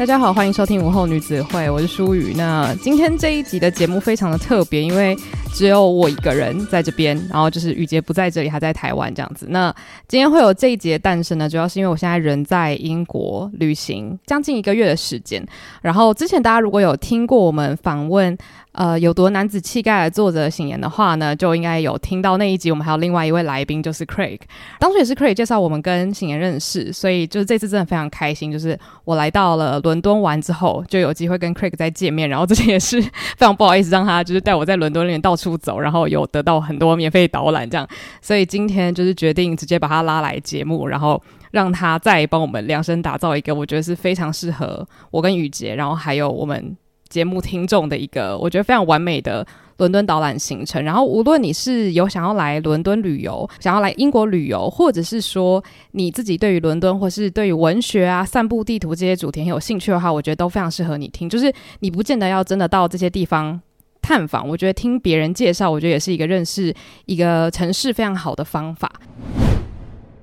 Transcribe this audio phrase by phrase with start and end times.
[0.00, 2.32] 大家好，欢迎收听午后女子会，我是舒雨。
[2.34, 5.14] 那今天这一集的节目非常的特别，因为
[5.52, 9.46] 只有我一个人在这边，然后就是雨洁不在这里，还在台湾这样子。
[9.50, 9.74] 那
[10.08, 15.44] 今天会有这一节诞生呢，主要是因为我现在人在英国旅行将近一个月的时间。
[15.82, 18.36] 然后之前大家如果有听过我们访问。
[18.72, 22.70] 呃，有夺男子气概的作者醒言的话呢，就应该有听到那一集。
[22.70, 24.38] 我们还有另外一位来宾，就是 Craig。
[24.78, 28.50] 当初也是 Craig 介绍我们跟醒言认识，所以就是这次真的非常开心。
[28.52, 32.28] 就是我来到了伦敦玩之后，就有机会跟 Craig 再见面。
[32.28, 37.88] 然后之前也是非常不好意思让他就是带我在伦敦里面到处走，然后有得到很多免费导览这样。
[38.20, 46.76] 所以今天就是决定直接把他拉来节目，然后让他再帮我们量身打造一个我觉得是非常适合我跟雨洁，然后还有我们。
[47.10, 49.44] 节目听众的一个我觉得非常完美的
[49.78, 61.28] 伦敦导览行程，然后无论你是有想要来伦敦旅游，想要来英国旅游，或者是说你自己对于伦敦或是对于文学啊、散步地图这些主题很有兴趣的话，我觉得都非常适合你听。
[61.28, 63.60] 就是你不见得要真的到这些地方
[64.10, 66.74] 探访，我觉得听别人介绍，我觉得也是一个认识
[67.06, 68.90] 一个城市非常好的方法。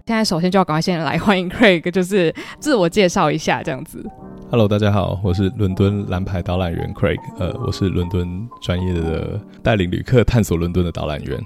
[0.05, 4.05] 现在首先就要赶快先来欢迎 Craig，就是自我介绍一下这样子。
[4.51, 11.39] Hello，大家好，我是伦敦蓝牌导览员 Craig，呃，我是伦敦专业的带领旅客探索伦敦的导览员。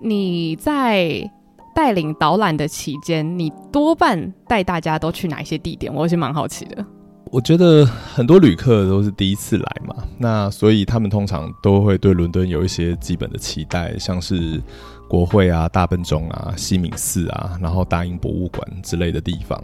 [0.00, 1.28] 你在
[1.74, 5.92] 带领导览的期间，你多半带大家都去哪一些地点？
[5.92, 6.86] 我是蛮好奇的。
[7.30, 14.60] 我觉得很多旅客都是第一次来嘛，那所以他们通常都会对伦敦有一些基本的期待，像是
[15.08, 19.62] 国会啊、大笨钟啊、西敏寺啊，然后大英博物馆之类的地方。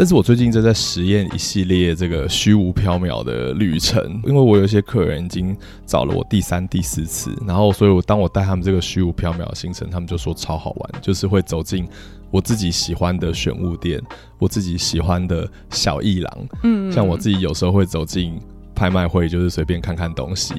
[0.00, 11.86] 但是我最近正在实验一系列这个虚无缥缈的旅程，因为我有一些客人已经找了我第三、第四次，然后所以我当我带他们这个虚无缥缈的行程，他们就说超好玩，就是会走进
[12.30, 14.00] 我自己喜欢的选物店，
[14.38, 18.40] 我自己喜欢的小艺廊，嗯，像我自己有时候会走进
[18.74, 20.54] 拍卖会，就是随便看看东西。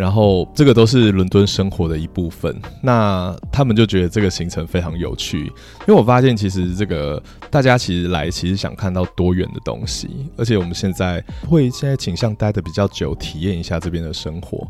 [0.00, 10.08] 然后这个都是伦敦生活的一部分，那他们就觉得这个行程非常有趣，因为我发现其实这个大家其实来其实想看到多元的东西，
[10.38, 14.66] 而且我们现在会现在倾向待得比较久，体验一下这边的生活，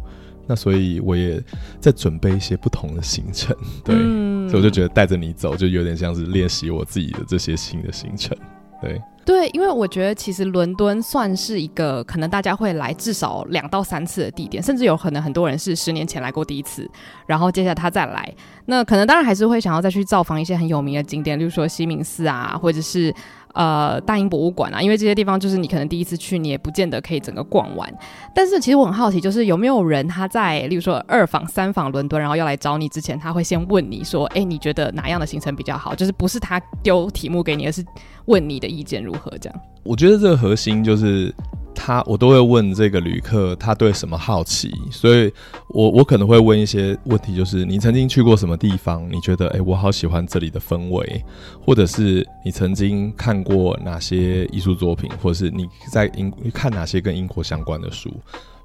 [0.49, 1.41] 那所以我也
[1.79, 8.37] 在准备一些不同的行程， 对，嗯、所以我就觉得带着你走就有点像是练习我自己的这些新的行程，
[8.83, 9.01] 对。
[9.31, 16.91] 对，因为我觉得其实伦敦算是一个可能大家会来至少两到三次的地点，甚至有可能很多人是十年前来过第一次，
[17.27, 18.35] 然后接下来他再来，
[18.67, 23.15] 那可能当然还是会想要再去造访一些很有名的景点，例如说西敏寺啊，或者是。
[23.55, 27.93] 呃，大英博物馆啊，因为这些地方就是你可能第一次去，你也不见得可以整个逛完。
[28.35, 37.85] 但是其实我很好奇，就是有没有人他在，例如说二访、三访伦敦，然后要来找你之前，他会先问你说：“哎，你觉得哪样的行程比较好？”就是不是他丢题目给你，而是
[38.27, 39.61] 问你的意见如何这样。
[39.83, 41.35] 我觉得这个核心就是。
[41.75, 45.33] 他我都会问这个旅客他对什么好奇，所以
[45.69, 49.09] 我我可能会问一些问题，就是你曾经去过什么地方？
[49.11, 51.25] 你觉得诶，我好喜欢这里的氛围，
[51.65, 58.11] 或者是你曾经看过哪些艺术作品，或者是你在英看哪些跟英国相关的书？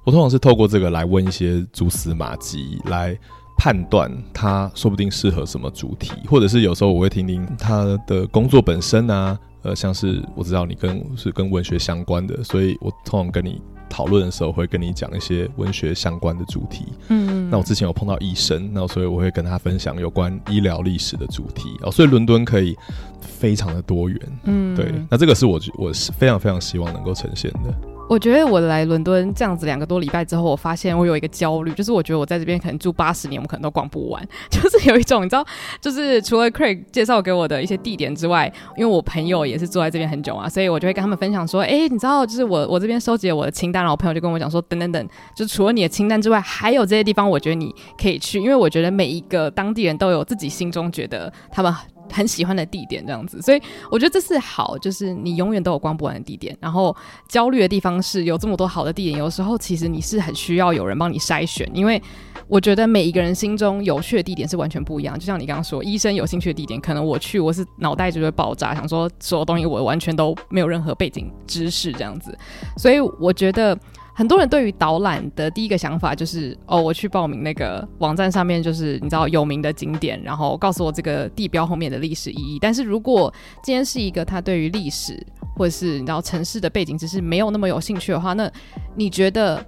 [0.04, 3.18] 我通常是透过这个来问一些蛛丝马迹，来
[3.58, 9.38] 判断他说不定适合什么主题，或者是有时候我会听听他的工作本身啊。
[9.66, 16.86] 呃，像是我知道你跟是跟文学相关的，所以我通常跟你讨论的时候会跟你讲一些文学相关的主题。
[17.08, 21.68] 嗯，那我之前有碰到医生，那所以我会跟他分享有关医疗历史的主题。
[21.82, 22.76] 哦，所以伦敦可以
[23.20, 24.20] 非常的多元。
[24.44, 27.95] 嗯，对，那这个是我我是非常非常希望能够呈现的。
[28.08, 34.24] 我觉得我来伦敦这样子两个多礼拜之后，我发现我有一个焦虑，就是我觉得我在这边可能住八十年，我们可能都逛不完。
[34.48, 35.44] 就是有一种你知道，
[35.80, 51.74] 就是除了 Craig 介绍给我的一些地点之外，因为我朋友也是住在这边很久嘛，所以我就会跟他们分享说，哎、你知道，就是我我这边收集了我的清单，然后我朋友就跟我讲说，等等等，就除了你的清单之外，还有这些地方，我觉得你可以去，因为我觉得每一个当地人都有自己心中觉得他们。
[52.12, 53.60] 很喜欢的地点这样子，所以
[53.90, 56.56] 我觉得这是好，就是你永远都有逛不完的地点。
[56.60, 56.94] 然后
[57.28, 62.00] 焦虑的地方是有这么多好的地点，有时候其实你是很需要有人帮你筛选，因为
[62.48, 65.18] 我觉得每一个人心中有趣的地点是完全不一样。
[65.18, 72.36] 就像你刚刚说，医生有兴趣的地点，可能我去我是脑袋就会爆炸，想说所有东西我完全都没有任何背景知识这样子，
[72.76, 73.78] 所以我觉得。
[74.18, 82.58] 很多人对于导览的第一个想法就是，哦，我去报名那个网站上面，就是你知道有名的景点，然后告诉我这个地标后面的历史意义。
[82.58, 83.30] 但是如果
[83.62, 85.22] 今天是一个他对于历史
[85.54, 88.50] 或者是你知道城市的背景知识没有那么有兴趣的话，那
[88.94, 89.62] 你觉得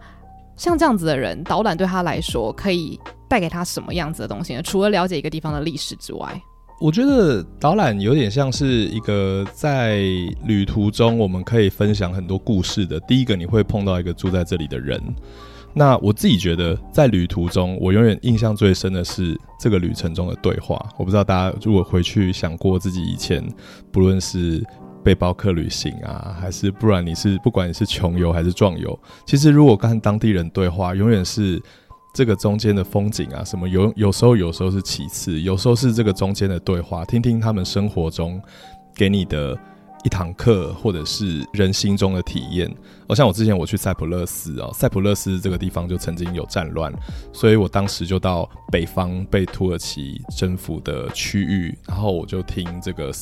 [0.57, 2.99] 像这样子的人，导览对他来说可以
[3.29, 4.63] 带给他什么样子的东西呢？
[4.63, 6.43] 除了了解一个地方的历史之外？
[6.81, 9.99] 我觉得导览有点像是一个在
[10.45, 13.01] 旅途中，我们可以分享很多故事的。
[13.01, 15.03] 第一个，你会碰到一个住在这里的人。
[15.75, 20.81] 那我自己觉得，在旅途中，我永远印象最深的是这个旅程中的对话。
[20.97, 23.45] 我不知道大家如果回去想过自己以前，
[23.91, 24.65] 不论是
[25.03, 28.97] 背包客旅行啊，还是不然你是不管你是穷游还是壮游，
[29.27, 31.61] 其实如果跟当地人对话，永远是。
[32.19, 38.43] 这个中间的风景啊，什么有有时候有时候是其次，有时候是这个中间的对话，听听他们生活中
[38.93, 39.57] 给你的
[40.03, 42.69] 一堂课，或者是人心中的体验。
[43.07, 46.93] 哦，像我之前我去塞浦路斯哦，塞浦路斯这个地方就曾经有战乱，
[47.33, 53.13] 所以我当时就到北方被土耳其征服的区域，然后我就听这个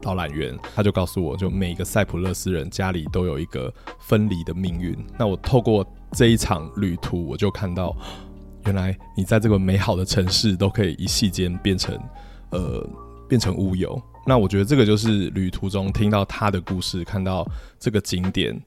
[0.00, 3.70] 导览员，他就告诉我就每个塞浦路斯人家里都有一个
[4.00, 4.96] 分离的命运。
[5.18, 7.94] 那我透过这一场旅途，我就看到。
[8.66, 11.96] 原来你在这个美好的城市都可以一夕间变成，
[12.50, 12.84] 呃，
[13.28, 14.00] 变成乌有。
[14.26, 17.46] 那我觉得这个就是旅途中听到他的故事，看到
[17.78, 18.60] 这个景点，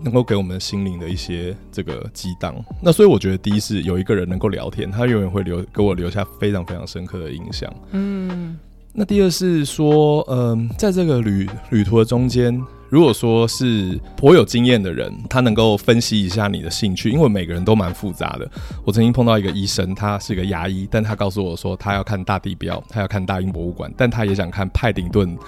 [0.00, 2.54] 能够给我们心灵的一些这个激荡。
[2.80, 7.72] 那所以我觉得第一是有一个人能够聊天，他永远会留给我留下非常非常深刻的印象。
[7.90, 8.56] 嗯。
[8.92, 12.60] 那第二是说，嗯、呃，在这个旅旅途的中间。
[12.90, 18.50] 如果说是颇有经验的人，他能够分析一下你的兴趣，因为每个人都蛮复杂的。
[18.84, 25.38] 我曾经碰到一个医生，他是个牙医，但他告诉我说，他要看大地标，他要看大英博物馆，但他也想看派丁顿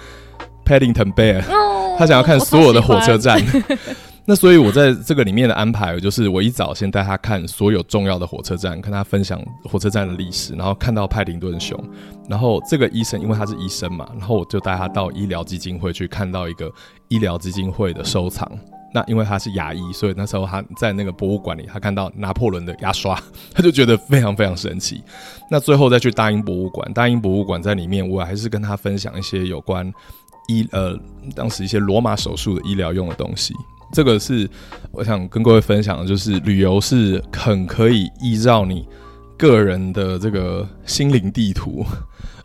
[0.64, 1.42] （Paddington Bear），
[1.98, 3.42] 他想要看所有的火车站。
[4.24, 11.76] 那所以，我在这个里面的安排，就是我一早先带他看所有重要的火车站，跟他分享火车站的历史，然后看到派丁顿熊。
[12.28, 16.72] 然后这个医生，因为他是医生嘛，然后我就带他到医疗基金会去看到一个
[17.08, 18.48] 医疗基金会的收藏。
[18.94, 23.20] 那因为他是牙医，所以那时候他在那个博物馆里，他看到拿破仑的牙刷，
[23.52, 25.02] 他就觉得非常非常神奇。
[25.50, 29.90] 那最后再去大英博物馆，大英博物馆在里面，我还是跟他分享一些有关
[30.46, 30.96] 医呃
[31.34, 33.52] 当时一些罗马手术的医疗用的东西。
[33.92, 34.48] 这个是
[34.90, 38.88] 我想跟各位分享的，就是旅游是很可以依照你
[39.36, 41.84] 个人的这个心灵地图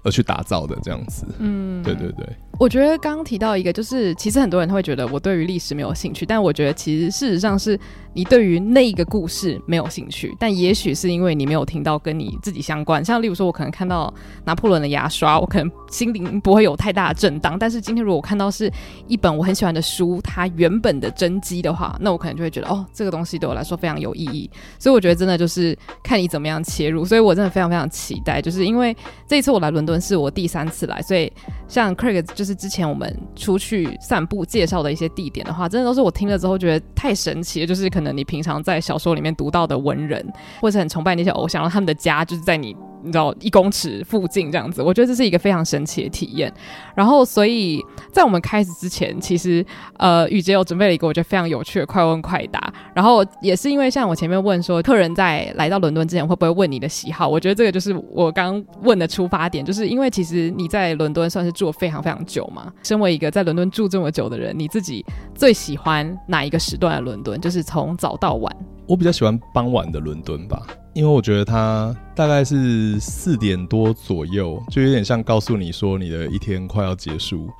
[0.04, 1.26] 而去打造的，这样子。
[1.40, 2.28] 嗯，对对对。
[2.60, 7.80] 我觉得刚刚提到一个，就是其实很多人他会觉得我对于历史没有兴趣，但我觉得其实事实上是
[8.14, 13.06] 你对于那个故事没有兴趣，但也许是因为你没有听到跟你自己相关。
[13.06, 14.12] 像例如说，我可能看到
[14.44, 17.60] 拿破仑的牙刷，我可能心灵不会有太大的震荡。
[17.60, 18.72] 但是今天如果我看到是
[19.08, 24.50] 一本我很喜欢的书，它原本的真迹的话，那我可能就会觉得哦，这个东西对我来说非常有意义。
[24.80, 27.06] 所以我觉得真的就是看你怎么样切入。
[27.06, 31.32] 所以我真的非常非常期待，就是因为这一次我来伦敦是我第三次来，所以
[31.70, 32.58] 像 Craig 就是。
[32.58, 37.68] 之前我们出去散步介绍的一些地点的话，真的都是我听了之后觉得太神奇了。
[37.68, 40.28] 就是可能你平常在小说里面读到的文人，
[40.60, 42.76] 或者很崇拜那些偶像，他们的家就是在你。
[43.08, 46.54] 你知道一公尺附近这样子，我觉得这是一个非常神奇的体验。
[46.96, 49.66] 然后，所以在我们开始之前，其实
[49.98, 52.72] 呃，雨洁有准备了一个我觉得非常有趣的快问快答。
[52.94, 57.28] 然后也是因为像我前面问说，客人在来到伦敦之前会不会问你的喜好？
[57.28, 62.72] 我觉得这个就是我刚问的出发点，就是因为其实你在伦敦算是住非常非常久嘛。
[62.84, 67.40] 身为一个在伦敦住这么久的人，你自己最喜欢哪一个时段的伦敦？
[67.40, 68.54] 就是从早到晚。
[68.88, 70.62] 我比较喜欢傍晚的伦敦吧。
[70.98, 77.52] 因为我觉得它大概是四点多左右，就有点像告诉你说你的一天快要结束，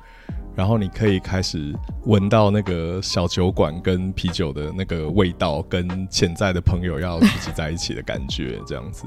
[0.56, 1.72] 然后你可以开始
[2.06, 9.04] 闻到那个小酒馆跟啤酒的那个味道，跟潜在的朋友要聚集在一起的感觉，这样子。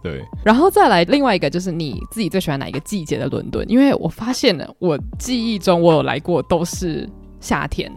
[0.00, 3.68] 对，然后再来另外一个就是你自己最喜欢哪一个季节的伦敦？
[3.68, 7.10] 因为我发现了，我记忆中我有来过都是
[7.40, 7.92] 夏天。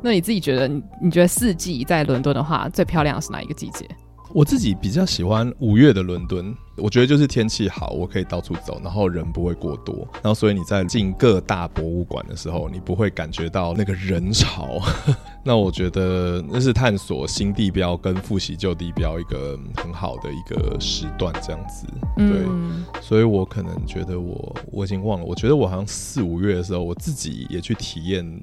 [0.00, 3.84] 那你自己觉得你，你觉得四季在伦敦的话，最漂亮的是哪一个季节？
[4.32, 14.80] 我自己比较喜欢五月的伦敦，我觉得就是天气好，我可以到处走，然后人不会过多，然后所以你在进各大博物馆的时候，你不会感觉到那个人潮。
[15.44, 21.86] 那我觉得那是探索新地标跟复习旧地标一个很好的一个时段，这样子。
[22.16, 28.40] 对，嗯、所以我可能觉得我我已经忘了，我觉得我好像四五月的时候，我自己也去体验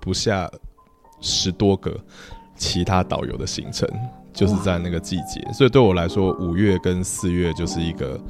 [0.00, 0.50] 不下
[1.20, 1.96] 十多个
[2.56, 3.88] 其他导游的行程。
[4.32, 8.20] 就是在那个季节，所以对我来说，五月跟四月就是一个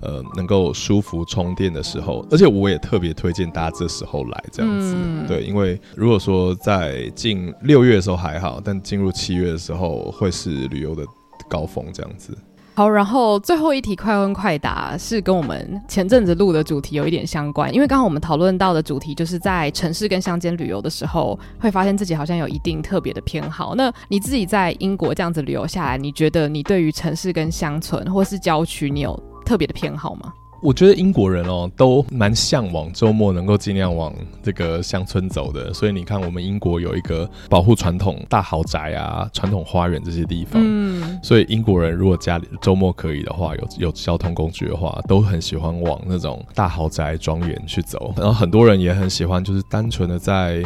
[0.00, 11.04] 呃能够舒服充电的时候，而且我也特别推荐大家这时候来这样子，嗯、对，因为如果说在进六月的时候还好，但进入七月的时候会是旅游的
[11.48, 12.36] 高峰这样子。
[12.78, 23.74] 好，然后最后一题快问快答是跟我们前阵子录的主题有一点相关，因为刚刚我们讨论到的主题就是在城市跟乡间旅游的时候，会发现自己好像有一定特别的偏好。
[23.74, 30.32] 那你自己在英国这样子旅游下来，你觉得你对于城市跟乡村或是郊区，你有特别的偏好吗？
[30.60, 34.12] 我觉得英国人哦，都蛮向往周末能够尽量往
[34.42, 48.12] 这个乡村走的，所以你看，我们英国有一个保护传统大豪宅啊、传统花园这些地方，嗯，所以英国人如果家里周末可以的话，有有交通工具的话，都很喜欢往那种大豪宅庄园去走。
[48.16, 50.64] 然后很多人也很喜欢，就是单纯的在，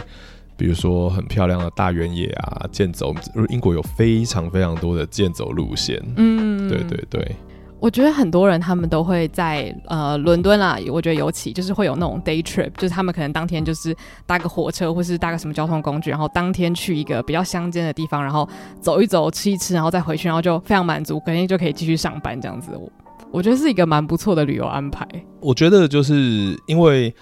[0.56, 3.14] 比如说很漂亮的大原野啊健走。
[3.50, 7.36] 英国有非常非常多的健走路线，嗯，对对对。
[7.82, 13.92] 我觉得很多人他们都会在呃伦敦啦，我觉得尤其就是会有那种 day trip，就是他们可能当天就是
[14.24, 18.48] 搭个火车或是搭个什么交通工具，然后当天去一个比较乡间的地方，然后
[18.80, 22.70] 走一走、吃一吃，然后再回去，然后就非常满足，肯定就可以继续上班这样子。
[22.76, 22.88] 我
[23.32, 25.04] 我觉得是一个蛮不错的旅游安排。
[25.40, 27.12] 我觉得就是因为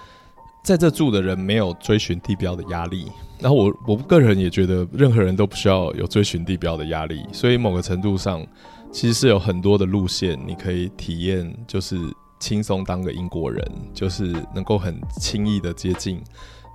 [0.63, 3.07] 在这住的人没有追寻地标的压力，
[3.39, 8.47] 然后我我个人也觉得任何人都不需要有追寻地标的压力，所以某个程度上。
[8.93, 11.97] 其实是有很多的路线，你可以体验，就是
[12.39, 16.21] 轻松当个英国人，就是能够很轻易的接近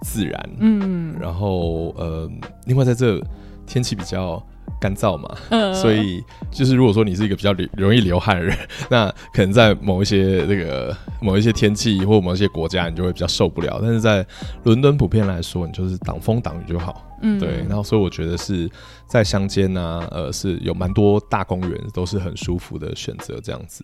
[0.01, 0.49] 自然。
[0.59, 2.29] 嗯，然后呃，
[2.65, 3.21] 另外在这
[3.65, 4.41] 天气比较
[4.79, 8.57] 干燥嘛，嗯，所以就是如果说你是一个比较流容易流汗的人，
[8.89, 13.79] 那可能在某一些那个某一些天气或某一些国家，你就会比较受不了。
[13.81, 14.25] 但是在
[14.63, 17.01] 伦敦普遍来说，你就是挡风挡雨就好。
[17.25, 18.69] 嗯，对，然后所以我觉得是
[19.07, 23.83] 在乡间呢，呃，是有蛮多大公园，都是很舒服的选择，这样子。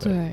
[0.00, 0.12] 对。
[0.12, 0.30] 对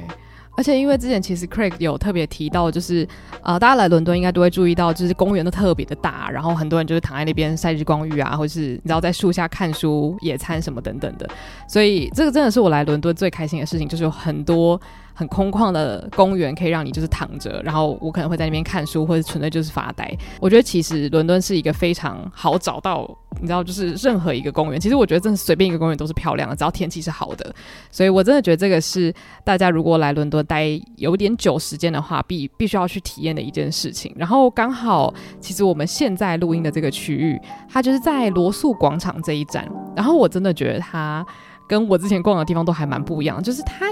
[0.58, 3.06] 而且因为之前其实 Craig 有特别提到，就是
[3.44, 11.30] 呃，大家来伦敦应该都会注意到，就是公园都特别的大，然后很多人就是躺在那边晒日光浴啊，或是你知道在树下看书、野餐什么等等的。
[11.68, 14.80] 所以这个真的是我来伦敦最开心的事情，就是有很多。
[15.16, 20.14] 很空旷的公园可以让你就是躺着，然后我可能会在那边看书，或者纯粹就是发呆。
[20.42, 27.56] 我觉得其实伦敦是一个非常好找到，你知道，就是任何一个公园，其实我觉得真的随便一个公园都是漂亮的，只要天气是好的。
[27.90, 29.14] 所以我真的觉得这个是
[29.46, 30.68] 大家如果来伦敦待
[30.98, 34.14] 有点久时间的话，必必须要去体验的一件事情。
[34.18, 39.66] 然后刚好，其实我们现在录音的这个区域，它就是在罗素广场这一站。
[39.96, 41.26] 然后我真的觉得它
[41.70, 43.86] 跟我之前逛的地方都还蛮不一样，就是它。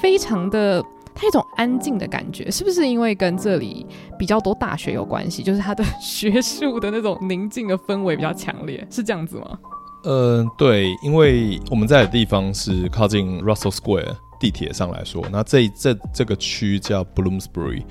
[0.00, 3.86] 非常的，它一种安静的感觉，是不是因为跟这里
[4.18, 5.42] 比较多大学有关系？
[5.42, 9.58] 就是它的学术的那种宁静的氛围比较强烈，是这样子吗？
[10.04, 17.82] 呃，对，因为我们在的地方是靠近 Russell Square 地铁上来说，那这这这个区叫 Bloomsbury。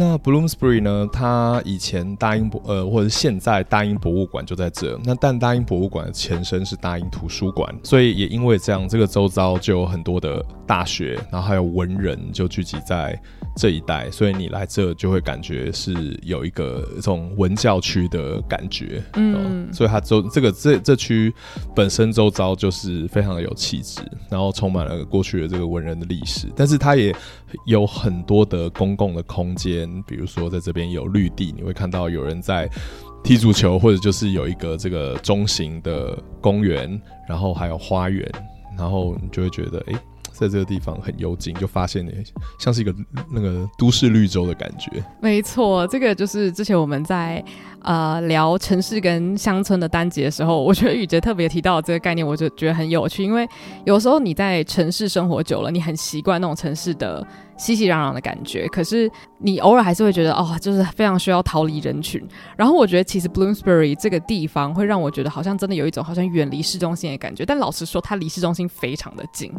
[0.00, 1.06] 那 Bloomsbury 呢？
[1.12, 4.98] 它以前大英博呃，或者现在大英博物馆就在这。
[5.04, 13.14] 那但大英博物馆的前身是大英图书馆，所以也因为这样，这个周遭就有很多的大学，然后还有文人就聚集在
[13.54, 19.02] 这一带，所以你来这就会感觉是有一个这种文教区的感觉。
[19.16, 21.30] 嗯，所以它周这个这这区
[21.74, 27.14] 本身周遭就是非常的有气质，然后充满了过去的这个文人的历史，但是它也
[27.66, 29.88] 有很多的公共的空间。
[30.06, 32.68] 比如说，在这边有绿地，你会看到有人在
[33.22, 38.26] 踢足球，或者就是有一个这个中型的公园，然后还有花园，
[38.78, 39.94] 然后你就会觉得，哎、
[40.32, 42.12] 在这个地方很幽静，就发现你，
[42.58, 42.94] 像是一个
[43.30, 44.90] 那个都市绿洲的感觉。
[45.20, 47.44] 没错，这个就是之前我们在
[47.82, 53.48] 呃聊城市跟乡村的单节的时候，我觉得宇杰特别提到这个概念，我就觉得很有趣，因为
[53.84, 57.26] 有时候你在城市生活久了，你很习惯那种城市的。
[57.60, 62.26] 熙熙攘攘的感觉，可是你偶尔还是会觉得哦，就是非常需要逃离人群。
[62.56, 69.52] 然后我觉得其实 Bloomsbury 这个地方会让我觉得好像真的有一种好像远离市中心的感觉，但老实说，它离市中心非常的近，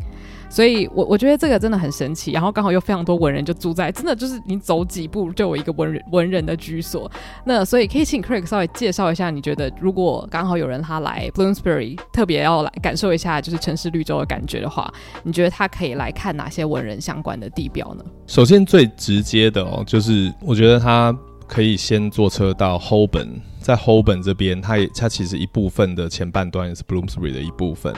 [0.49, 2.31] 所以我我觉得这个真的很神奇。
[2.31, 7.07] 然后刚好又非常多文人就住在，真的就是你走几步就有一个文人文人的居所。
[7.45, 18.03] 那所以可以请 Craig 稍微介绍一下，你觉得如果刚好有人他来 Bloomsbury 特别要来感受一下就是城市绿洲的感觉的话，你觉得他可以来看哪些文人相关的地标呢？
[18.27, 27.95] 首先最直接的哦，就是我觉得他可以先坐车到 Holborn，在 Holborn 这边，它也它其实一部分的前半段也是 Bloomsbury 的一部分。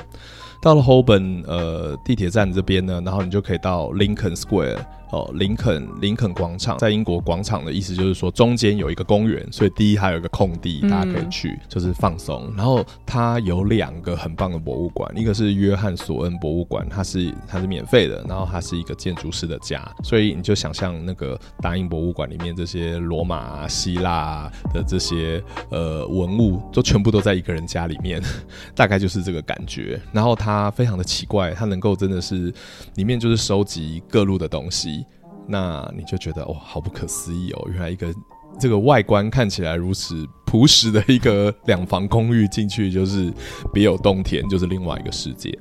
[0.62, 4.78] 到了 Holborn 呃地铁站这边呢，然后你就可以到 Lincoln Square。
[5.14, 12.52] 哦，林肯林肯广场在英国广场的意思就是说中间有一个公园，所以第一还有一个空地，大家可以去，嗯、就是放松。
[12.58, 28.20] 然后它有两个很棒的博物馆，一个是约翰索恩博物馆，它是它是免费的，然后它是一个建筑师的家，所以你就想象那个大英博物馆里面这些罗马、啊、希腊、啊、的这些呃文物，都全部都在一个人家里面，
[28.74, 30.02] 大概就是这个感觉。
[30.12, 32.52] 然后它非常的奇怪，它能够真的是
[32.96, 35.03] 里面就是收集各路的东西。
[35.48, 37.68] 那你就觉得哇，好不可思议哦！
[37.70, 38.14] 原来一个
[38.60, 43.32] 这个外观看起来如此朴实的一个两房公寓，进去就是
[43.74, 45.58] 别有洞天，就是另外一个世界。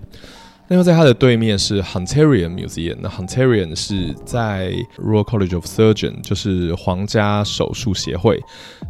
[0.68, 8.40] 那么在它的对面是 Hunterian Museum，那 Hunterian 是在 Royal College of Surgeon，就是皇家手术协会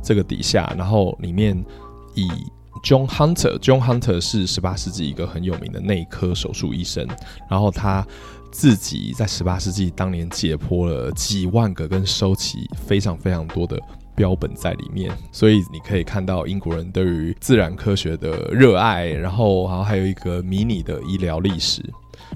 [0.02, 1.56] 这个底下，然后里面
[2.14, 2.28] 以
[2.84, 7.06] John Hunter，John Hunter 是十八世纪一个很有名的内科手术医生，
[7.48, 8.06] 然后他。
[8.52, 13.80] 自己在十八世纪当年解剖了几万个，跟收集非常非常多的
[14.14, 21.82] 标本在里面，所以你可以看到英国人对于自然科学的热爱，然后然后还有一个迷你的医疗历史。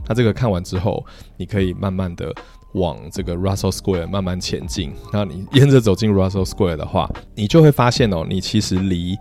[0.09, 1.05] 那这个看完之后，
[1.37, 2.35] 你可以慢慢的
[2.73, 4.93] 往这个 Russell Square 慢慢前进。
[5.13, 9.17] 那你沿着走进 Russell Square 的话，你就会发现哦，你其实离。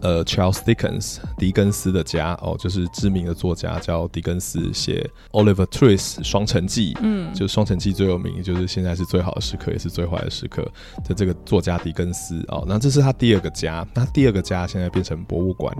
[0.00, 10.62] 呃，Charles Dickens，狄更斯的家哦，就是知名的作家叫狄更斯，写 Oliver Twist 双城记，嗯，就双城记最有名，就是现在是最好的时刻，也是最坏的时刻
[11.04, 15.76] 的这个作家狄更斯哦，那这是他第二个家，那第二个家现在变成博物馆，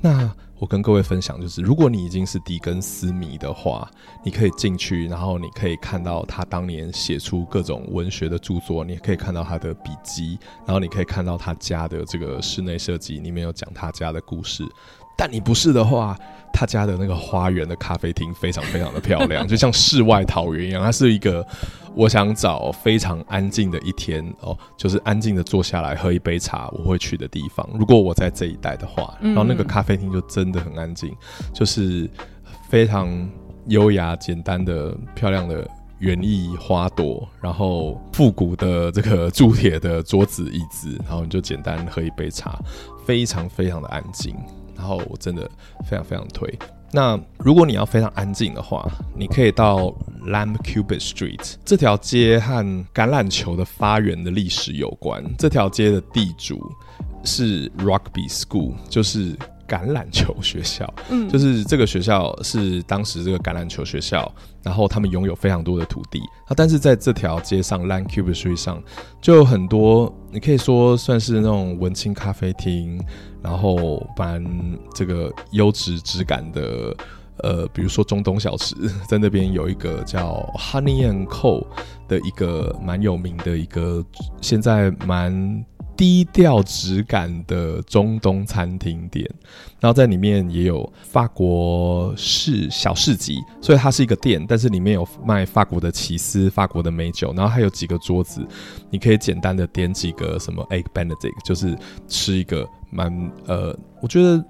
[0.00, 0.30] 那。
[0.60, 3.90] 我跟各位分享，就是如果你已经是狄更斯迷的话，
[4.22, 14.62] 你可以进去，然后你可以看到他当年写出各种文学的著作，你也可以看到他的笔记，然后你可以看到他家的这个室内设计，里面有讲他家的故事。
[15.20, 16.18] 但你不是的话，
[16.50, 20.82] 他家的那个花园的咖啡厅非常非常的漂亮， 就像世外桃源一样。
[20.82, 21.46] 它是一个
[21.94, 27.68] 我想找非常安静的一天哦，就是安静的坐下来喝一杯茶，我会去的地方。
[27.78, 31.14] 如果我在这一带的话，然后那个咖啡厅就真的很安静，
[31.52, 32.08] 就是
[32.70, 33.28] 非常
[33.66, 35.68] 优雅、简单的、漂亮的
[35.98, 42.58] 园艺花朵，然后复古的这个铸铁的桌子椅子，然后你就简单喝一杯茶，
[43.04, 44.34] 非常非常的安静。
[44.80, 45.46] 然后我真的
[45.84, 46.58] 非常非常推。
[46.90, 52.64] 那如果你要非常安静的话，你可以到 Lamb Cupid Street 这条街和
[52.94, 55.22] 橄榄球的发源的历史有关。
[55.38, 56.58] 这条街的地主
[57.22, 59.36] 是 Rugby School，就是。
[59.70, 64.28] 橄榄球学校，嗯，就是这个学校是当时这个橄榄球学校，
[64.62, 68.82] 然后他们拥有非常多的土地啊，但是在这条街上 Lamb Cupid Street 上
[69.20, 73.00] 就有很多，你可以说算是那种文青咖啡厅，
[73.42, 74.44] 然后蛮
[74.94, 76.94] 这个优质质感的，
[77.38, 78.74] 呃，比如说中东小吃，
[79.08, 81.66] 在那边有一个叫 Honey and Co
[82.06, 84.04] 的一个蛮有名的一个，
[84.40, 85.64] 现在蛮。
[86.00, 89.22] 低调质感的中东餐厅店，
[89.78, 98.40] 然后在里面也有法国市小市集，所以它是一个店，但是里面有卖法国的起司、法国的美酒，然后还有几个桌子，
[98.88, 101.76] 你可以简单的点几个什么 egg benedict，就是
[102.08, 104.42] 吃一个蛮呃，我觉得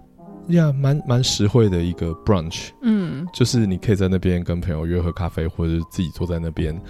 [0.50, 6.80] 呀蛮蛮实惠的一个 brunch，嗯，就是你可以在那边跟朋友约喝咖啡，或者是自己坐在那边。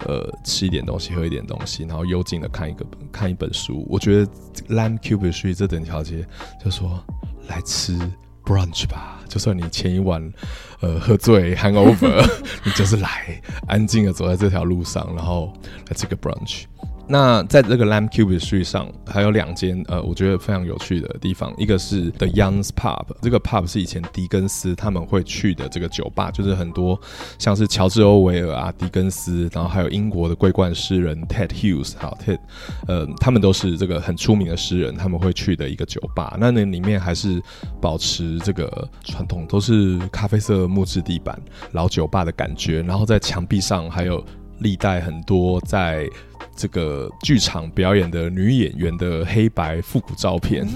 [0.00, 3.86] 呃，吃一点东西，喝一点东西，然后幽静的看一个看一本书。
[3.88, 4.26] 我觉得
[4.68, 6.26] Lamb Cube Street 这整条街，
[6.62, 7.02] 就说
[7.48, 7.98] 来吃
[8.44, 9.20] brunch 吧。
[9.28, 10.32] 就算你前一晚
[10.80, 12.24] 呃喝醉 hangover，
[12.64, 15.52] 你就是来安静的走在这条路上，然后
[15.88, 16.64] 来吃个 brunch。
[17.06, 26.98] 那在这个 Lamb Cube 的序上还有两间呃，我觉得非常有趣的地方，一个是 The Young's Pub，这个 pub 是以前狄更斯他们会去的这个酒吧，就是很多
[27.38, 32.38] 像是乔治欧维尔啊、狄更斯，然后还有英国的桂冠诗人 Ted Hughes，好 Ted，
[32.86, 36.36] 呃，他们都是这个很出名的诗人，他们会去的一个酒吧。
[36.40, 37.40] 那那里面还是
[37.80, 41.38] 保持这个传统，都是咖啡色木质地板，
[41.72, 44.24] 老酒吧的感觉，然后在墙壁上还有。
[44.60, 46.08] 历代很多在
[46.56, 50.66] 这个剧场表演的女演员的黑白复古照片。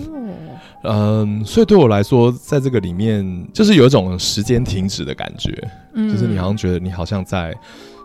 [0.85, 5.51] 嗯，所以对我来说，在这个里面，就是有一种时间停止的感觉，
[5.95, 7.55] 就是你好像觉得你好像在。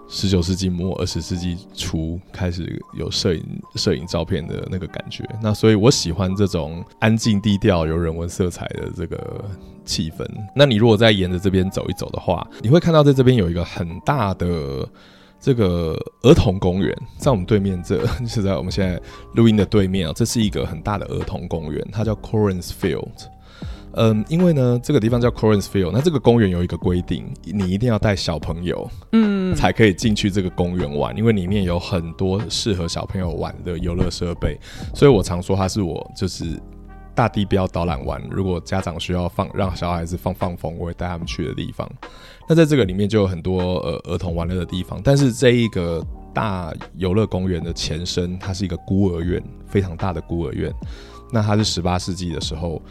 [0.10, 3.44] 十九世纪末二十世纪初开始有摄影
[3.76, 9.44] 摄影照片的那个感觉，那所以我喜欢这种安静低调、有人文色彩的这个
[9.86, 10.24] 气氛。
[10.54, 14.88] 那你如果再沿着这边走一走的话，你会看到在这边有一个很大的
[15.44, 18.98] 这个儿童公园，在我们对面这，就是在我们现在
[19.34, 23.28] 录音的对面啊，这是一个很大的儿童公园，它叫 Corinth Field。
[23.96, 34.58] 嗯，因为呢，这个地方叫 Corinth Field，那这个公园有一个规定，你一定要带小朋友，嗯，才可以进去这个公园玩，因为里面有很多适合小朋友玩的游乐设备，
[34.96, 36.58] 所以我常说它是我就是
[37.14, 41.88] 大地标导览完，如果家长需要放让小孩子放放风，我会带他们去的地方。
[42.48, 50.74] 那在这个里面就有很多呃儿童玩乐的地方，但是这一个大游乐公园的前身，它是一个孤儿院，非常大的孤儿院。
[51.32, 52.82] 那它是十八世纪的时候。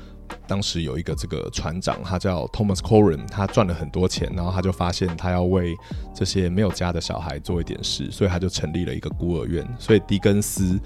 [0.47, 5.77] 当时有一个这个船长，他叫 Thomas Coram，他赚了很多钱，然后他就发现他要为
[6.15, 9.67] 这些没有家的小孩做一点事，所以他就成立了一个孤儿院。
[9.79, 10.79] 所以狄更斯，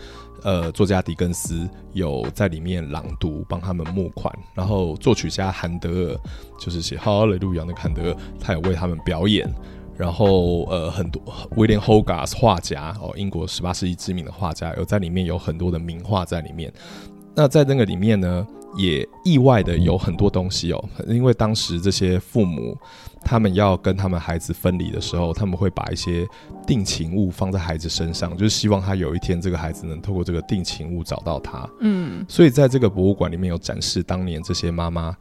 [0.42, 4.32] 呃，作家狄更斯有在里面朗读，帮他们募款。
[4.54, 6.20] 然后作曲家韩德尔，
[6.60, 9.48] 就是写《哈利路亚》的韩德尔，他有为他们表演。
[9.96, 16.70] 然后，呃，很多威廉·霍加斯画家哦，英国十八世纪知名的画家，有在里面有很多的名画在里面。
[17.36, 18.46] 那在那个里面呢，
[18.78, 22.76] 也意外的有很多东西哦，因为当时这些父母
[23.22, 26.26] 他们要跟他们孩子分离的时候，他们会把一些
[26.66, 31.68] 定情物放在孩子身上，就是希望他有一天这个孩子能透过这个定情物找到他。
[31.80, 35.14] 嗯，所以在这个博物馆里面有展示当年这些妈妈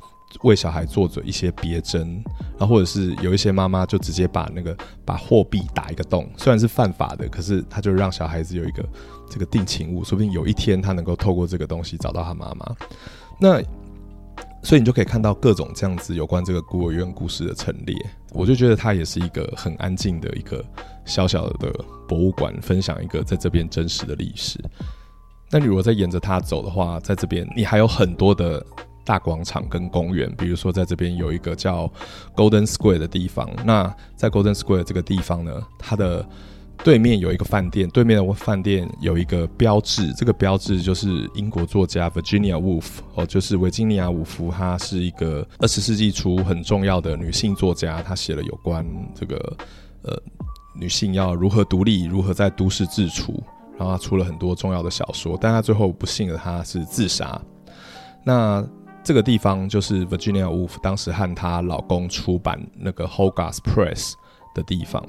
[0.43, 2.23] 为小孩做着一些别针，
[2.57, 8.87] 然后或者是有一些妈妈就直接把那个把货币打一个洞，虽然是犯法的，可是他就让小孩子有一个。
[9.29, 12.75] 这个定情物，说不定有一天他能够透过这个东西找到他妈妈。
[13.39, 13.61] 那
[14.63, 17.95] 所以你就可以看到各种这样子有关这个孤儿院故事的陈列。
[18.33, 20.63] 我就觉得它也是一个很安静的一个
[21.05, 21.71] 小小的
[22.07, 24.59] 博物馆，分享一个在这边真实的历史。
[25.51, 28.65] 那你如果再沿着它走的话，在这边你还有很多的
[29.05, 31.89] 大广场跟公园，比如说在这边有一个叫
[32.35, 33.47] Golden Square 的地方。
[33.63, 36.27] 那在 Golden Square 这个地方呢，它的
[36.83, 48.85] 对面有一个饭店，对面的饭店有一个标志，这个标志就是英国作家 Virginia Woolf 哦，就是维吉尼亚·伍夫，她是一个二十世纪初很重要的女性作家，她写了有关
[49.15, 49.57] 这个
[50.03, 50.15] 呃
[50.79, 53.43] 女性要如何独立，如何在都市自处，
[53.77, 57.41] 然后她出了很多重要的小说，但她最后不幸的她是自杀。
[58.23, 58.63] 那
[59.03, 64.13] 这个地方就是 Virginia Woolf 当时和她老公出版那个 Hogarth Press
[64.53, 65.03] 的地方，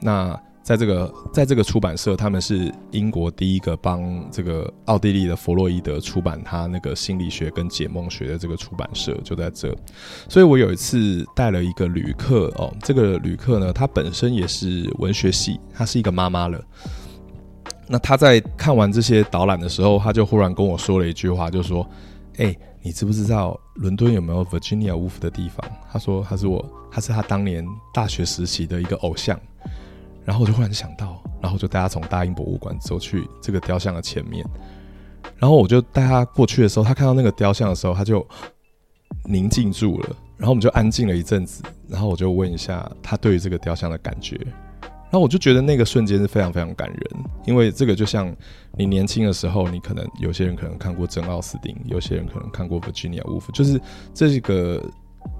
[0.00, 0.40] 那。
[0.62, 9.74] 在这个在这个出版社，他们是英国第一个帮这个奥地利的弗洛伊德出版他那个心理学跟解梦学的这个出版社就在这。
[10.28, 16.62] 所以我有一次带了一个旅客哦，这个旅客呢，他本身也是文学系，他是一个妈妈了。
[17.88, 21.84] 那他在看完这些导览的时候，他就忽然跟我说了一句话，就说
[22.38, 29.36] ：“哎，你知不知道伦敦有没有 Virginia Woolf 的地方？”他说：“他是我，他是他当年大学时期的一个偶像。”
[30.24, 34.44] 然后我就忽然想到，然后就带他从大英博物馆走去这个雕像的前面，
[35.38, 38.24] 然后我就带他过去的时候，他看到那个雕像的时候，他就
[39.24, 44.38] 宁静住了，然后我们就安静了一阵子，然后我就问一下他对于这个雕像的感觉，
[44.82, 48.32] 然后我就觉得那个瞬间是非常非常感人，因为这个就像
[48.76, 53.80] 你年轻的时候，你可能有些人可能看过真奥斯汀，有些人可能看过 Virginia Woolf，就是
[54.14, 54.82] 这个。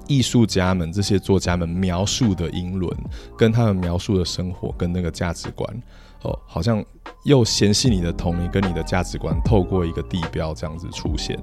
[0.08, 2.92] 艺术家们，这些作家们描述的英伦，
[3.38, 5.82] 跟他们描述的生活，跟那个价值观，
[6.22, 6.84] 哦，好像
[7.24, 11.38] 又嫌弃你的童年，跟你的价值观，透过一个地标这样子出现。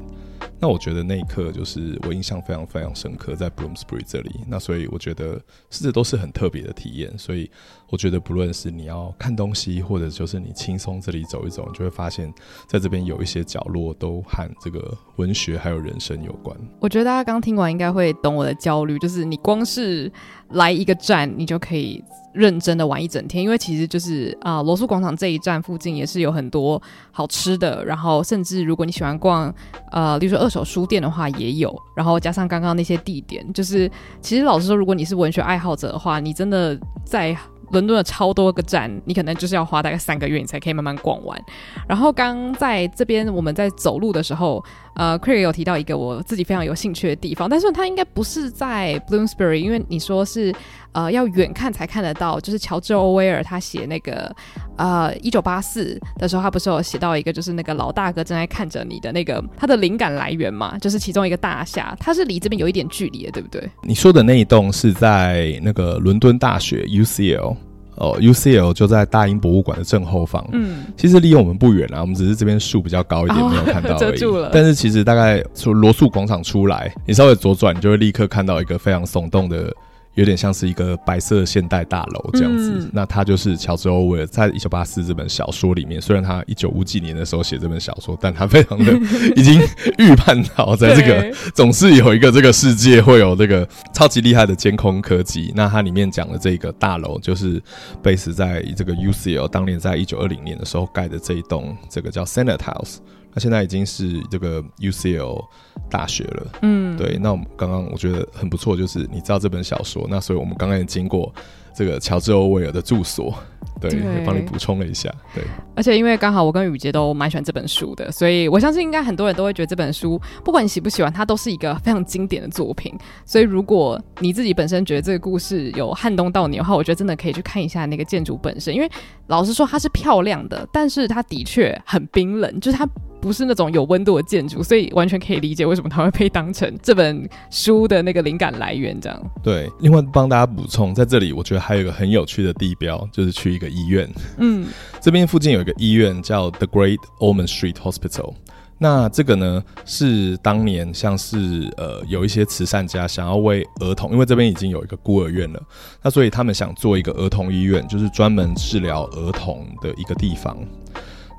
[0.59, 4.39] 那我觉得那一刻就是我印象非常非常深刻，在 Bloomsbury 这里。
[4.47, 7.15] 那所以我觉得是这都是很特别的体验。
[7.15, 7.49] 所以
[7.89, 12.33] 我觉得不论是你要看东西，或者就是你轻松这里走一走，你就会发现
[12.67, 16.55] 在这边有一些角落都和这个文学还有人生有关。
[16.79, 20.11] 我觉得大家刚听完应该会懂我的焦虑，就是你光是
[20.49, 22.03] 来一个站，你就可以。
[22.33, 29.51] 认真的玩一整天，因为其实就是啊，罗素广场这一站附近也是有很多好吃的，然后甚至如果你喜欢逛，
[29.91, 33.89] 呃，例如说二手书店的话也有，然后加上刚刚那些地点，就是
[34.21, 37.35] 其实老实说，如果你是文学爱好者的话，你真的在。
[37.71, 41.39] 伦敦的超多个站，你可能就是要花大概三个月，你才可以慢慢逛完。
[41.87, 44.63] 然后刚在这边我们在走路的时候，
[44.97, 50.51] 呃，Craig 有提到一个我自己非常有兴趣的地方，但是它应该不是在 Bloomsbury，因为你说是
[50.91, 54.35] 呃要远看才看得到，就是乔治·欧威尔他写那个
[54.75, 63.69] 呃一九八四的时候，他不是有写到一个就是那个老大哥正在看着你的那个他的灵感来源嘛，就是其中一个大厦，它是离这边有一点距离的，对不对？
[63.83, 67.55] 你说的那一栋是在那个伦敦大学 UCL。
[67.97, 70.47] 哦，UCL 就在大英博物馆的正后方。
[70.53, 74.19] 嗯，其实离我们不远啊，我们只是这边树比较高一点，没有看到而已。
[74.53, 79.73] 但是其实大概从罗素广场出来，你稍微左转，你就会立刻看到一个非常耸动的。
[80.17, 88.91] 有点像是一个白色现代大楼这样子，嗯、那他就是乔治·欧威尔在《一九八四》这本小说里面，虽然他一九五几年的时候写这本小说，但他非常的
[89.35, 89.61] 已经
[89.99, 95.53] 预判到，在这个 总是有一个这个世界会有这个超级厉害的监控科技。
[95.55, 97.61] 那它里面讲的这个大楼，就是
[98.01, 102.97] base 在这个 UCL 当年在一九二零年的时候盖的这一栋，这个叫 Senate House。
[103.37, 105.45] 那现在已经是这个 UCL
[105.91, 107.19] 大学了，嗯，对。
[107.21, 111.31] 那我们刚刚我觉得很不错，就是你知道这本小说，那所以我们刚刚也经过
[111.71, 113.31] 这个乔治·欧威尔的住所。
[113.79, 113.91] 对，
[114.25, 115.13] 帮你补充了一下。
[115.35, 115.43] 对，
[115.75, 122.91] 而且因为刚好我跟雨洁都蛮喜欢这本书的，所以我相信应该很多人都会觉得这本书，不管你喜不喜欢，它都是一个非常经典的作品。
[123.23, 128.89] 所以如果你自己本身觉得这个故事有撼动到你的话，我觉得真的可以去看一下那个建筑本身，因为
[129.27, 132.89] 老实说它是漂亮的，但是它的确很冰冷，就是它
[133.21, 138.99] 不是那种有温度的建筑，所以完全可以理解为什么它会被当成这本书的那个灵感来源。
[138.99, 139.31] 这样。
[139.43, 143.67] 对，另外帮大家补充，在这里我觉得还有一个很有趣的地标，就是去一个。
[143.67, 144.65] 医院， 嗯，
[145.01, 148.33] 这边附近有一个医院叫 The Great Ormond Street Hospital。
[148.77, 155.61] 那这个呢，是当年像是呃有一些慈善家想要为儿童，因为这边已经有一个孤儿院了，
[156.01, 160.57] 那所以他们想做一个儿童医院，就是专门治疗儿童的一个地方。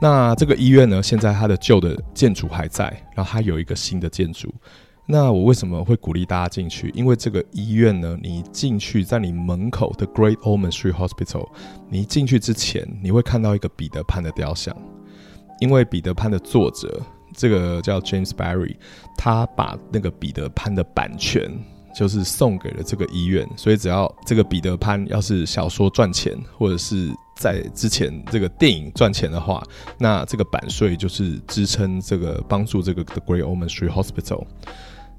[0.00, 2.84] 那这个医院呢，现在它的旧的建筑还在，
[3.14, 4.52] 然后它有一个新的建筑。
[5.10, 6.90] 那我为什么会鼓励大家进去？
[6.94, 11.48] 因为这个医院呢，你进去在你门口的 Great Ormond Street Hospital，
[11.88, 14.76] 你进去之前，你会看到一个彼得潘的雕像。
[15.60, 17.00] 因为彼得潘的作者
[17.34, 18.76] 这个叫 James Barry，
[19.16, 21.50] 他把那个彼得潘的版权
[21.98, 29.60] 就是送给了这个医院，所以只要这个彼得潘要是小说赚钱，或者是在之前这个电影赚钱的话，
[29.98, 34.44] 那这个版税就是支撑这个帮助这个 The Great Ormond Street Hospital。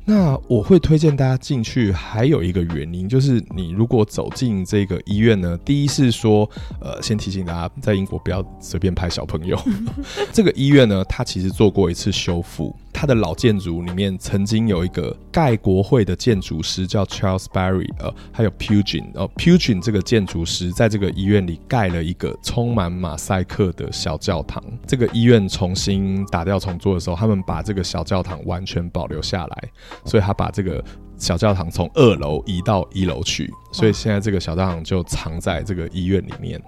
[0.06, 9.60] 那我会推荐大家进去，还有一个原因就是，你如果走进这个医院呢，第一是说，呃，先提醒大家，在英国不要随便拍小朋友。
[10.32, 12.74] 这个医院呢，它其实做过一次修复。
[13.00, 24.62] 它的老建筑里面曾经有一个盖国会的建筑师叫 Charles Barry，呃，还有 Pugin，呃，Pugin 这个建筑师在这个医院里盖了一个充满马赛克的小教堂。
[24.86, 29.70] 这个医院重新打掉重做的时候，他们把这个小教堂完全保留下来，
[30.04, 30.84] 所以他把这个
[31.16, 36.62] 小教堂从二楼移到一楼去，所以现在这个小教堂就藏在这个医院里面。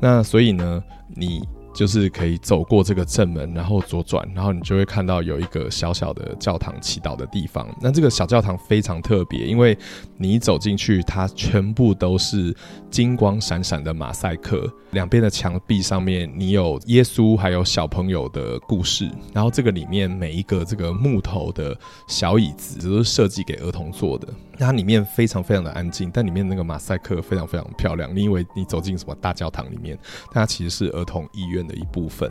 [0.00, 0.82] 那所以呢，
[1.14, 1.48] 你。
[1.72, 7.68] 就是可以走过这个正门，然后左转，然后你就会看到有一个小小的教堂祈祷的地方。
[7.80, 9.76] 那这个小教堂非常特别，因为
[10.16, 12.54] 你走进去，它全部都是
[12.90, 19.10] 金光闪闪的马赛克，两边的墙壁上面你有耶稣还有小朋友的故事。
[19.32, 21.76] 然后这个里面每一个这个木头的
[22.08, 24.28] 小椅子都是设计给儿童坐的。
[24.60, 28.14] 它里面非常非常的安静，但里面那个马赛克非常非常漂亮。
[28.14, 32.30] 你以为你走进什么大教堂里面，但它其实是儿童医院的一部分。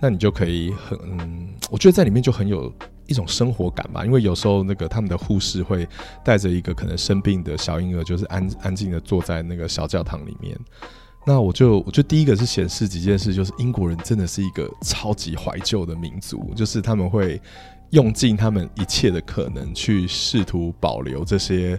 [0.00, 2.72] 那你就可以很，嗯，我觉得在里面就很有
[3.06, 4.04] 一种生活感吧。
[4.04, 5.86] 因为有时候那个他们的护士会
[6.24, 10.58] 带着一个可能生病的小婴儿，就是安安静的坐在那个小教堂里面。
[11.26, 17.40] 那我就我觉得第一个是显示几件事，就是英国人真的是一个超级怀旧的民族，就是他们会。
[17.90, 21.78] 用尽他们一切的可能去试图保留这些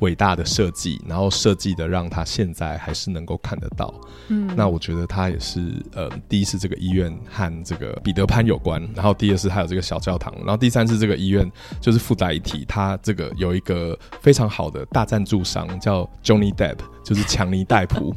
[0.00, 3.92] 伟大的设计，然后设计的让他现在还是能够看得到。
[4.28, 18.14] 嗯，那我觉得他也是，呃，第一是这个医院和这个彼得潘有关，然后第二是还有这个小教堂，然后第三是这个医院就是附带一体，他这个有一个非常好的大赞助商叫 Johnny Depp，就是强尼戴普。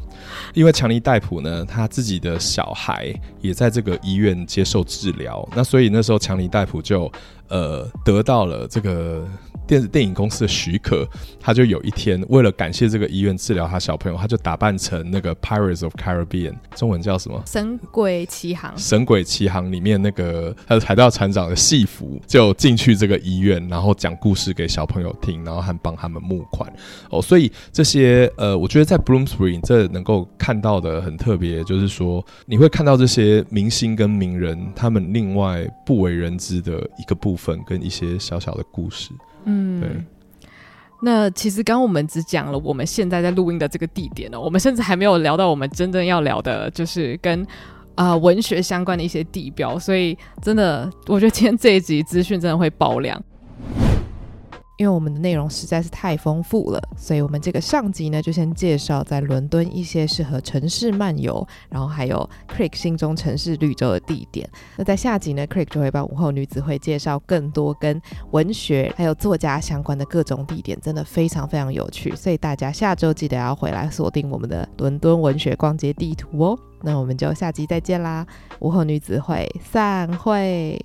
[0.53, 7.11] 因为强尼戴普呢，他自己的小孩也在这个医院接受治疗，那所以那时候强尼戴普就
[7.49, 9.27] 呃得到了这个。
[9.65, 11.08] 电子电影公司的许可，
[11.39, 17.41] 他就有一天为了感谢这个医院治疗他小朋友，他就打扮成那个 Pirates of Caribbean，中文叫什么？
[17.45, 18.71] 神鬼奇航。
[18.78, 26.71] 神鬼奇航里面那个他的海盗船长的戏服，就进去这个医院，然后讲故事给小朋友听，然后还帮他们募款。
[27.10, 39.12] 哦，所以这些呃，我觉得在 Bloomsbury 这能够看到的很特别，就是说你会看到这些明星跟名人他们另外不为人知的一个部分，跟一些小小的故事。
[39.45, 39.89] 嗯，对。
[41.01, 47.43] 那其实刚刚我们只讲了我们现在在录音的这个地点呢，我们甚至还没有聊到我们真正要聊的，就是跟
[47.95, 49.77] 啊、呃、文学相关的一些地标。
[49.77, 53.21] 所以真的，我觉得今天这一集资讯真的会爆量。
[54.83, 64.45] 因为我们的内容实在是太丰富了，所以我们这个上集呢，就先介绍在伦敦一些适合城市漫游，然后还有 Craig 心中城市绿洲的地点。
[64.75, 72.13] 那在下集呢，Craig 就会帮午后女子会介绍更多跟文学还有作家相关的各种地点，真的非常非常有趣。
[72.13, 76.59] 所以大家下周记得要回来锁定我们的伦敦文学逛街地图哦。
[76.81, 78.27] 那我们就下集再见啦，
[78.59, 80.77] 午后女子会散会。